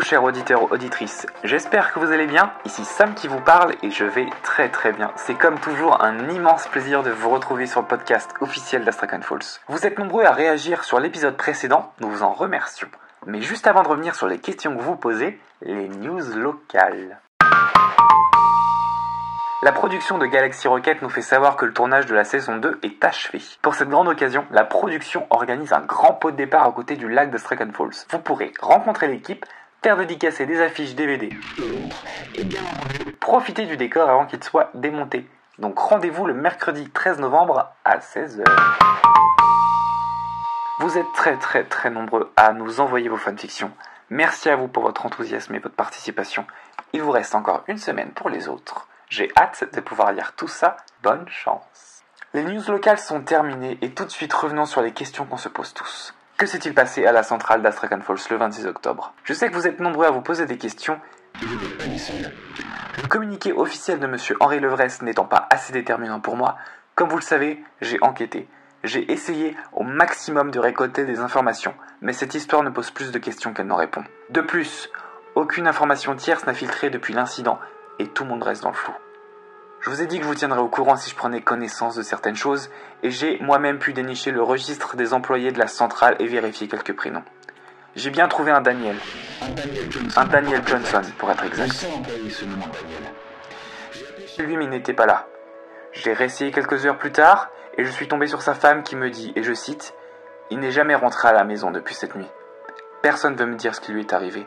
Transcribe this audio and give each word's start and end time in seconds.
Chers 0.00 0.24
auditeurs, 0.24 0.72
auditrices, 0.72 1.26
j'espère 1.44 1.92
que 1.92 1.98
vous 1.98 2.10
allez 2.12 2.26
bien. 2.26 2.52
Ici 2.64 2.84
Sam 2.84 3.14
qui 3.14 3.28
vous 3.28 3.40
parle 3.40 3.74
et 3.82 3.90
je 3.90 4.04
vais 4.04 4.26
très 4.42 4.68
très 4.68 4.92
bien. 4.92 5.10
C'est 5.16 5.34
comme 5.34 5.58
toujours 5.58 6.02
un 6.02 6.28
immense 6.28 6.66
plaisir 6.66 7.02
de 7.02 7.10
vous 7.10 7.30
retrouver 7.30 7.66
sur 7.66 7.82
le 7.82 7.86
podcast 7.86 8.30
officiel 8.40 8.84
d'Astrakan 8.84 9.22
Falls. 9.22 9.60
Vous 9.68 9.86
êtes 9.86 9.98
nombreux 9.98 10.24
à 10.24 10.32
réagir 10.32 10.84
sur 10.84 10.98
l'épisode 10.98 11.36
précédent, 11.36 11.92
nous 12.00 12.10
vous 12.10 12.22
en 12.22 12.32
remercions. 12.32 12.88
Mais 13.26 13.40
juste 13.40 13.66
avant 13.66 13.82
de 13.82 13.88
revenir 13.88 14.14
sur 14.14 14.26
les 14.26 14.38
questions 14.38 14.76
que 14.76 14.82
vous 14.82 14.96
posez, 14.96 15.40
les 15.62 15.88
news 15.88 16.36
locales. 16.36 17.18
La 19.62 19.70
production 19.70 20.18
de 20.18 20.26
Galaxy 20.26 20.66
Rocket 20.66 21.02
nous 21.02 21.08
fait 21.08 21.22
savoir 21.22 21.54
que 21.54 21.64
le 21.64 21.72
tournage 21.72 22.06
de 22.06 22.14
la 22.16 22.24
saison 22.24 22.56
2 22.56 22.80
est 22.82 23.04
achevé. 23.04 23.40
Pour 23.62 23.76
cette 23.76 23.88
grande 23.88 24.08
occasion, 24.08 24.44
la 24.50 24.64
production 24.64 25.24
organise 25.30 25.72
un 25.72 25.82
grand 25.82 26.14
pot 26.14 26.32
de 26.32 26.36
départ 26.36 26.66
à 26.66 26.72
côté 26.72 26.96
du 26.96 27.08
lac 27.08 27.30
de 27.30 27.38
Falls. 27.38 27.66
Vous 28.10 28.18
pourrez 28.18 28.52
rencontrer 28.60 29.06
l'équipe, 29.06 29.46
faire 29.82 29.96
dédicacer 29.96 30.46
des 30.46 30.60
affiches 30.60 30.94
DVD, 30.94 31.28
profiter 33.18 33.66
du 33.66 33.76
décor 33.76 34.08
avant 34.08 34.26
qu'il 34.26 34.42
soit 34.42 34.70
démonté. 34.74 35.28
Donc 35.58 35.76
rendez-vous 35.76 36.24
le 36.24 36.34
mercredi 36.34 36.88
13 36.88 37.18
novembre 37.18 37.72
à 37.84 37.98
16h. 37.98 38.44
Vous 40.78 40.98
êtes 40.98 41.12
très 41.14 41.36
très 41.36 41.64
très 41.64 41.90
nombreux 41.90 42.32
à 42.36 42.52
nous 42.52 42.78
envoyer 42.78 43.08
vos 43.08 43.16
fanfictions. 43.16 43.72
Merci 44.08 44.50
à 44.50 44.56
vous 44.56 44.68
pour 44.68 44.84
votre 44.84 45.04
enthousiasme 45.04 45.54
et 45.56 45.58
votre 45.58 45.74
participation. 45.74 46.46
Il 46.92 47.02
vous 47.02 47.10
reste 47.10 47.34
encore 47.34 47.64
une 47.66 47.78
semaine 47.78 48.10
pour 48.10 48.30
les 48.30 48.48
autres. 48.48 48.86
J'ai 49.08 49.30
hâte 49.36 49.64
de 49.74 49.80
pouvoir 49.80 50.12
lire 50.12 50.34
tout 50.36 50.48
ça. 50.48 50.76
Bonne 51.02 51.28
chance. 51.28 52.04
Les 52.34 52.44
news 52.44 52.62
locales 52.68 52.98
sont 52.98 53.20
terminées 53.20 53.78
et 53.82 53.90
tout 53.90 54.04
de 54.04 54.10
suite 54.10 54.32
revenons 54.32 54.66
sur 54.66 54.80
les 54.80 54.92
questions 54.92 55.26
qu'on 55.26 55.36
se 55.36 55.48
pose 55.48 55.74
tous. 55.74 56.14
Que 56.36 56.46
s'est-il 56.46 56.74
passé 56.74 57.06
à 57.06 57.12
la 57.12 57.22
centrale 57.22 57.62
d'Astrakan 57.62 58.00
Falls 58.00 58.18
le 58.30 58.36
26 58.36 58.66
octobre? 58.66 59.14
Je 59.24 59.32
sais 59.32 59.48
que 59.48 59.54
vous 59.54 59.66
êtes 59.66 59.80
nombreux 59.80 60.06
à 60.06 60.10
vous 60.10 60.22
poser 60.22 60.46
des 60.46 60.58
questions. 60.58 61.00
Le 61.40 63.08
communiqué 63.08 63.52
officiel 63.52 64.00
de 64.00 64.06
M. 64.06 64.16
Henri 64.40 64.60
Levresse 64.60 65.02
n'étant 65.02 65.24
pas 65.24 65.46
assez 65.50 65.72
déterminant 65.72 66.20
pour 66.20 66.36
moi, 66.36 66.56
comme 66.94 67.08
vous 67.08 67.16
le 67.16 67.22
savez, 67.22 67.62
j'ai 67.80 67.98
enquêté. 68.02 68.48
J'ai 68.84 69.10
essayé 69.12 69.56
au 69.72 69.84
maximum 69.84 70.50
de 70.50 70.58
récolter 70.58 71.04
des 71.04 71.20
informations, 71.20 71.74
mais 72.00 72.12
cette 72.12 72.34
histoire 72.34 72.62
ne 72.62 72.70
pose 72.70 72.90
plus 72.90 73.12
de 73.12 73.18
questions 73.18 73.54
qu'elle 73.54 73.68
n'en 73.68 73.76
répond. 73.76 74.04
De 74.30 74.40
plus, 74.40 74.90
aucune 75.34 75.66
information 75.66 76.14
tierce 76.16 76.44
n'a 76.46 76.54
filtré 76.54 76.90
depuis 76.90 77.14
l'incident 77.14 77.58
et 77.98 78.08
tout 78.08 78.24
le 78.24 78.30
monde 78.30 78.42
reste 78.42 78.62
dans 78.62 78.70
le 78.70 78.74
flou. 78.74 78.92
Je 79.82 79.90
vous 79.90 80.00
ai 80.00 80.06
dit 80.06 80.18
que 80.18 80.22
je 80.22 80.28
vous 80.28 80.36
tiendrais 80.36 80.60
au 80.60 80.68
courant 80.68 80.94
si 80.94 81.10
je 81.10 81.16
prenais 81.16 81.40
connaissance 81.40 81.96
de 81.96 82.02
certaines 82.02 82.36
choses, 82.36 82.70
et 83.02 83.10
j'ai 83.10 83.40
moi-même 83.40 83.80
pu 83.80 83.92
dénicher 83.92 84.30
le 84.30 84.40
registre 84.40 84.94
des 84.94 85.12
employés 85.12 85.50
de 85.50 85.58
la 85.58 85.66
centrale 85.66 86.14
et 86.20 86.28
vérifier 86.28 86.68
quelques 86.68 86.94
prénoms. 86.94 87.24
J'ai 87.96 88.10
bien 88.10 88.28
trouvé 88.28 88.52
un 88.52 88.60
Daniel. 88.60 88.94
Un 90.16 90.24
Daniel 90.26 90.62
Johnson, 90.64 91.02
pour 91.18 91.32
être 91.32 91.44
exact. 91.44 91.84
Lui, 94.38 94.56
mais 94.56 94.64
il 94.64 94.70
n'était 94.70 94.94
pas 94.94 95.06
là. 95.06 95.26
J'ai 95.90 96.12
réessayé 96.12 96.52
quelques 96.52 96.86
heures 96.86 96.98
plus 96.98 97.10
tard, 97.10 97.50
et 97.76 97.82
je 97.84 97.90
suis 97.90 98.06
tombé 98.06 98.28
sur 98.28 98.40
sa 98.40 98.54
femme 98.54 98.84
qui 98.84 98.94
me 98.94 99.10
dit, 99.10 99.32
et 99.34 99.42
je 99.42 99.52
cite, 99.52 99.94
Il 100.50 100.60
n'est 100.60 100.70
jamais 100.70 100.94
rentré 100.94 101.26
à 101.26 101.32
la 101.32 101.42
maison 101.42 101.72
depuis 101.72 101.96
cette 101.96 102.14
nuit. 102.14 102.30
Personne 103.02 103.32
ne 103.32 103.38
veut 103.38 103.46
me 103.46 103.56
dire 103.56 103.74
ce 103.74 103.80
qui 103.80 103.90
lui 103.90 104.02
est 104.02 104.12
arrivé. 104.12 104.46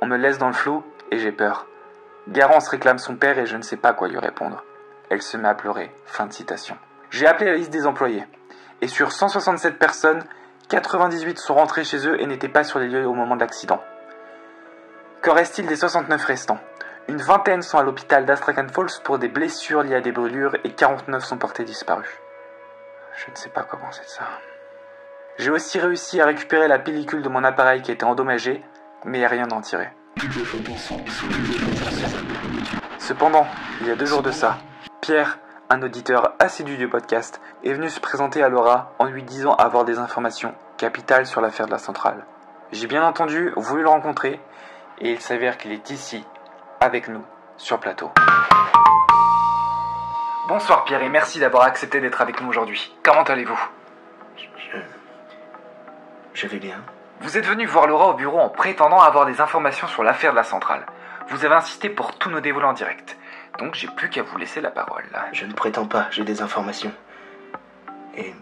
On 0.00 0.06
me 0.06 0.16
laisse 0.16 0.38
dans 0.38 0.48
le 0.48 0.54
flou, 0.54 0.82
et 1.12 1.20
j'ai 1.20 1.30
peur. 1.30 1.68
Garance 2.28 2.68
réclame 2.68 2.98
son 2.98 3.16
père 3.16 3.38
et 3.38 3.46
je 3.46 3.56
ne 3.56 3.62
sais 3.62 3.76
pas 3.76 3.92
quoi 3.92 4.08
lui 4.08 4.18
répondre. 4.18 4.64
Elle 5.10 5.20
se 5.20 5.36
met 5.36 5.48
à 5.48 5.54
pleurer. 5.54 5.92
Fin 6.06 6.26
de 6.26 6.32
citation. 6.32 6.76
J'ai 7.10 7.26
appelé 7.26 7.50
la 7.50 7.56
liste 7.56 7.70
des 7.70 7.86
employés. 7.86 8.24
Et 8.80 8.88
sur 8.88 9.12
167 9.12 9.78
personnes, 9.78 10.22
98 10.68 11.38
sont 11.38 11.54
rentrés 11.54 11.84
chez 11.84 12.08
eux 12.08 12.20
et 12.20 12.26
n'étaient 12.26 12.48
pas 12.48 12.64
sur 12.64 12.78
les 12.78 12.88
lieux 12.88 13.06
au 13.06 13.12
moment 13.12 13.36
de 13.36 13.40
l'accident. 13.40 13.82
Qu'en 15.20 15.34
reste-t-il 15.34 15.68
des 15.68 15.76
69 15.76 16.24
restants? 16.24 16.60
Une 17.08 17.20
vingtaine 17.20 17.60
sont 17.60 17.76
à 17.76 17.82
l'hôpital 17.82 18.24
d'Astrakan 18.24 18.68
Falls 18.68 19.02
pour 19.04 19.18
des 19.18 19.28
blessures 19.28 19.82
liées 19.82 19.96
à 19.96 20.00
des 20.00 20.12
brûlures 20.12 20.56
et 20.64 20.72
49 20.72 21.22
sont 21.22 21.36
portés 21.36 21.64
disparus. 21.64 22.08
Je 23.14 23.30
ne 23.30 23.36
sais 23.36 23.50
pas 23.50 23.62
comment 23.62 23.92
c'est 23.92 24.08
ça. 24.08 24.24
J'ai 25.36 25.50
aussi 25.50 25.78
réussi 25.78 26.20
à 26.20 26.26
récupérer 26.26 26.68
la 26.68 26.78
pellicule 26.78 27.22
de 27.22 27.28
mon 27.28 27.44
appareil 27.44 27.82
qui 27.82 27.92
était 27.92 28.04
endommagée, 28.04 28.64
mais 29.04 29.26
rien 29.26 29.46
d'en 29.46 29.60
tiré. 29.60 29.90
Cependant, 32.98 33.46
il 33.80 33.86
y 33.86 33.90
a 33.90 33.96
deux 33.96 34.06
jours 34.06 34.22
de 34.22 34.30
ça, 34.30 34.58
Pierre, 35.00 35.38
un 35.70 35.82
auditeur 35.82 36.34
assidu 36.38 36.76
du 36.76 36.88
podcast, 36.88 37.40
est 37.64 37.72
venu 37.72 37.90
se 37.90 38.00
présenter 38.00 38.42
à 38.42 38.48
Laura 38.48 38.92
en 38.98 39.06
lui 39.06 39.22
disant 39.22 39.54
avoir 39.54 39.84
des 39.84 39.98
informations 39.98 40.54
capitales 40.76 41.26
sur 41.26 41.40
l'affaire 41.40 41.66
de 41.66 41.72
la 41.72 41.78
centrale. 41.78 42.24
J'ai 42.72 42.86
bien 42.86 43.04
entendu 43.04 43.52
voulu 43.56 43.82
le 43.82 43.88
rencontrer 43.88 44.40
et 44.98 45.12
il 45.12 45.20
s'avère 45.20 45.58
qu'il 45.58 45.72
est 45.72 45.90
ici, 45.90 46.24
avec 46.80 47.08
nous, 47.08 47.24
sur 47.56 47.78
plateau. 47.78 48.10
Bonsoir 50.48 50.84
Pierre 50.84 51.02
et 51.02 51.08
merci 51.08 51.40
d'avoir 51.40 51.64
accepté 51.64 52.00
d'être 52.00 52.20
avec 52.20 52.40
nous 52.40 52.48
aujourd'hui. 52.48 52.94
Comment 53.02 53.24
allez-vous? 53.24 53.60
Je... 54.36 54.78
Je 56.34 56.46
vais 56.46 56.58
bien. 56.58 56.82
Vous 57.24 57.38
êtes 57.38 57.46
venu 57.46 57.64
voir 57.64 57.86
Laura 57.86 58.08
au 58.10 58.12
bureau 58.12 58.38
en 58.38 58.50
prétendant 58.50 59.00
avoir 59.00 59.24
des 59.24 59.40
informations 59.40 59.86
sur 59.86 60.04
l'affaire 60.04 60.32
de 60.32 60.36
la 60.36 60.42
centrale. 60.42 60.84
Vous 61.28 61.46
avez 61.46 61.54
insisté 61.54 61.88
pour 61.88 62.18
tout 62.18 62.28
nous 62.28 62.42
dévoiler 62.42 62.68
en 62.68 62.74
direct. 62.74 63.16
Donc 63.58 63.74
j'ai 63.74 63.88
plus 63.88 64.10
qu'à 64.10 64.22
vous 64.22 64.36
laisser 64.36 64.60
la 64.60 64.70
parole. 64.70 65.04
Je 65.32 65.46
ne 65.46 65.54
prétends 65.54 65.86
pas, 65.86 66.06
j'ai 66.10 66.22
des 66.22 66.42
informations. 66.42 66.92
Et 68.18 68.34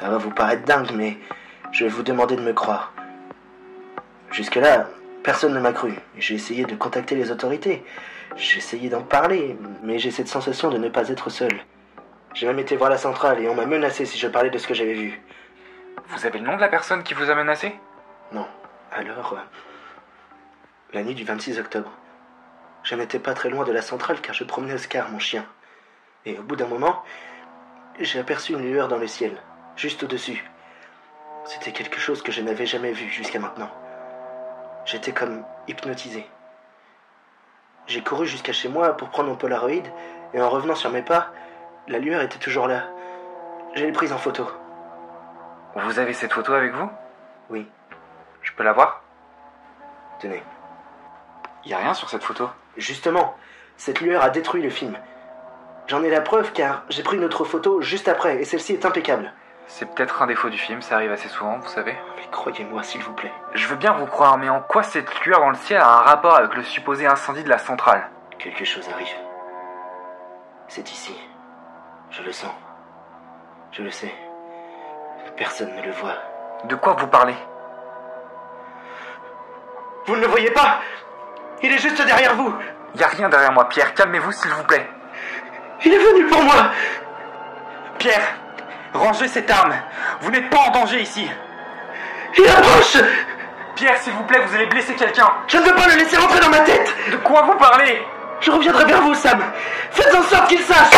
ça 0.00 0.08
va 0.08 0.18
vous 0.18 0.32
paraître 0.32 0.64
dingue, 0.64 0.90
mais 0.96 1.16
je 1.70 1.84
vais 1.84 1.90
vous 1.90 2.02
demander 2.02 2.34
de 2.34 2.40
me 2.40 2.52
croire. 2.52 2.92
Jusque-là, 4.32 4.88
personne 5.22 5.54
ne 5.54 5.60
m'a 5.60 5.72
cru. 5.72 5.94
J'ai 6.18 6.34
essayé 6.34 6.64
de 6.64 6.74
contacter 6.74 7.14
les 7.14 7.30
autorités. 7.30 7.84
J'ai 8.34 8.58
essayé 8.58 8.88
d'en 8.88 9.02
parler, 9.02 9.56
mais 9.84 10.00
j'ai 10.00 10.10
cette 10.10 10.26
sensation 10.26 10.70
de 10.70 10.78
ne 10.78 10.88
pas 10.88 11.08
être 11.08 11.30
seul. 11.30 11.52
J'ai 12.34 12.48
même 12.48 12.58
été 12.58 12.74
voir 12.74 12.90
la 12.90 12.98
centrale 12.98 13.38
et 13.38 13.48
on 13.48 13.54
m'a 13.54 13.66
menacé 13.66 14.04
si 14.04 14.18
je 14.18 14.26
parlais 14.26 14.50
de 14.50 14.58
ce 14.58 14.66
que 14.66 14.74
j'avais 14.74 14.94
vu. 14.94 15.22
Vous 16.08 16.26
avez 16.26 16.40
le 16.40 16.46
nom 16.46 16.56
de 16.56 16.60
la 16.60 16.68
personne 16.68 17.04
qui 17.04 17.14
vous 17.14 17.30
a 17.30 17.34
menacé? 17.36 17.78
Non. 18.32 18.46
Alors, 18.92 19.32
euh, 19.34 19.42
la 20.92 21.02
nuit 21.02 21.14
du 21.14 21.24
26 21.24 21.58
octobre, 21.58 21.90
je 22.82 22.94
n'étais 22.94 23.18
pas 23.18 23.34
très 23.34 23.50
loin 23.50 23.64
de 23.64 23.72
la 23.72 23.82
centrale 23.82 24.20
car 24.20 24.34
je 24.34 24.44
promenais 24.44 24.74
Oscar, 24.74 25.10
mon 25.10 25.18
chien. 25.18 25.46
Et 26.26 26.38
au 26.38 26.42
bout 26.42 26.56
d'un 26.56 26.66
moment, 26.66 27.02
j'ai 27.98 28.18
aperçu 28.18 28.52
une 28.52 28.62
lueur 28.62 28.88
dans 28.88 28.98
le 28.98 29.06
ciel, 29.06 29.36
juste 29.76 30.02
au-dessus. 30.02 30.44
C'était 31.44 31.72
quelque 31.72 31.98
chose 31.98 32.22
que 32.22 32.32
je 32.32 32.40
n'avais 32.40 32.66
jamais 32.66 32.92
vu 32.92 33.08
jusqu'à 33.08 33.38
maintenant. 33.38 33.70
J'étais 34.84 35.12
comme 35.12 35.44
hypnotisé. 35.68 36.26
J'ai 37.86 38.02
couru 38.02 38.26
jusqu'à 38.26 38.52
chez 38.52 38.68
moi 38.68 38.96
pour 38.96 39.10
prendre 39.10 39.28
mon 39.28 39.36
Polaroid 39.36 39.84
et 40.32 40.40
en 40.40 40.48
revenant 40.48 40.74
sur 40.74 40.90
mes 40.90 41.02
pas, 41.02 41.32
la 41.86 41.98
lueur 41.98 42.22
était 42.22 42.38
toujours 42.38 42.66
là. 42.66 42.84
Je 43.74 43.84
l'ai 43.84 43.92
prise 43.92 44.12
en 44.12 44.18
photo. 44.18 44.46
Vous 45.74 45.98
avez 45.98 46.12
cette 46.12 46.32
photo 46.32 46.52
avec 46.52 46.72
vous? 46.72 46.88
Oui, 47.50 47.68
Je 48.44 48.52
peux 48.52 48.62
la 48.62 48.72
voir? 48.72 49.02
Tenez. 50.20 50.42
Il 51.64 51.70
y 51.70 51.74
a 51.74 51.78
rien 51.78 51.94
sur 51.94 52.08
cette 52.08 52.22
photo? 52.22 52.48
Justement, 52.76 53.34
cette 53.76 54.00
lueur 54.00 54.22
a 54.22 54.30
détruit 54.30 54.62
le 54.62 54.70
film. 54.70 54.96
J'en 55.86 56.02
ai 56.02 56.10
la 56.10 56.20
preuve 56.20 56.52
car 56.52 56.82
j'ai 56.88 57.02
pris 57.02 57.16
une 57.16 57.24
autre 57.24 57.44
photo 57.44 57.80
juste 57.80 58.06
après 58.06 58.36
et 58.36 58.44
celle-ci 58.44 58.74
est 58.74 58.86
impeccable. 58.86 59.32
C'est 59.66 59.86
peut-être 59.86 60.20
un 60.20 60.26
défaut 60.26 60.50
du 60.50 60.58
film, 60.58 60.82
ça 60.82 60.96
arrive 60.96 61.10
assez 61.10 61.28
souvent, 61.28 61.58
vous 61.58 61.68
savez. 61.68 61.96
Mais 62.16 62.28
croyez-moi, 62.30 62.82
s'il 62.82 63.02
vous 63.02 63.14
plaît. 63.14 63.32
Je 63.54 63.66
veux 63.66 63.76
bien 63.76 63.92
vous 63.92 64.06
croire, 64.06 64.36
mais 64.36 64.50
en 64.50 64.60
quoi 64.60 64.82
cette 64.82 65.24
lueur 65.24 65.40
dans 65.40 65.48
le 65.48 65.56
ciel 65.56 65.80
a 65.80 65.88
un 65.88 66.02
rapport 66.02 66.36
avec 66.36 66.54
le 66.54 66.62
supposé 66.62 67.06
incendie 67.06 67.44
de 67.44 67.48
la 67.48 67.58
centrale? 67.58 68.10
Quelque 68.38 68.64
chose 68.66 68.86
arrive. 68.92 69.16
C'est 70.68 70.90
ici. 70.90 71.18
Je 72.10 72.22
le 72.22 72.32
sens. 72.32 72.52
Je 73.72 73.82
le 73.82 73.90
sais. 73.90 74.14
Personne 75.36 75.74
ne 75.74 75.82
le 75.82 75.92
voit. 75.92 76.16
De 76.64 76.76
quoi 76.76 76.92
vous 76.92 77.06
parlez? 77.06 77.34
Vous 80.06 80.16
ne 80.16 80.20
le 80.20 80.26
voyez 80.26 80.50
pas. 80.50 80.80
Il 81.62 81.72
est 81.72 81.78
juste 81.78 82.04
derrière 82.04 82.34
vous. 82.34 82.52
Y 82.96 83.02
a 83.02 83.08
rien 83.08 83.28
derrière 83.28 83.52
moi, 83.52 83.68
Pierre, 83.68 83.94
calmez-vous 83.94 84.32
s'il 84.32 84.50
vous 84.50 84.64
plaît. 84.64 84.88
Il 85.84 85.92
est 85.92 85.98
venu 85.98 86.26
pour 86.26 86.42
moi. 86.42 86.70
Pierre, 87.98 88.36
rangez 88.92 89.28
cette 89.28 89.50
arme. 89.50 89.74
Vous 90.20 90.30
n'êtes 90.30 90.50
pas 90.50 90.58
en 90.68 90.70
danger 90.70 91.00
ici. 91.00 91.28
Il 92.36 92.48
approche. 92.48 92.96
Pierre, 93.74 93.96
s'il 93.98 94.12
vous 94.12 94.24
plaît, 94.24 94.40
vous 94.46 94.54
allez 94.54 94.66
blesser 94.66 94.94
quelqu'un. 94.94 95.28
Je 95.48 95.56
ne 95.56 95.62
veux 95.62 95.74
pas 95.74 95.88
le 95.88 95.96
laisser 95.96 96.16
rentrer 96.16 96.40
dans 96.40 96.50
ma 96.50 96.60
tête. 96.60 96.92
De 97.10 97.16
quoi 97.16 97.42
vous 97.42 97.54
parlez? 97.54 98.04
Je 98.40 98.50
reviendrai 98.50 98.84
vers 98.84 99.00
vous, 99.00 99.14
Sam. 99.14 99.42
Faites 99.90 100.14
en 100.14 100.22
sorte 100.22 100.48
qu'il 100.48 100.60
sache 100.60 100.93